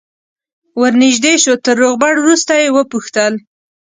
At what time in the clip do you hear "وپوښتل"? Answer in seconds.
2.75-3.33